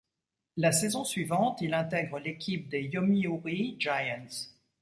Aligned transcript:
La 0.57 0.71
saison 0.71 1.03
suivante, 1.03 1.61
il 1.61 1.75
intègre 1.75 2.17
l'équipe 2.17 2.69
des 2.69 2.81
Yomiuri 2.85 3.75
Giants. 3.77 4.49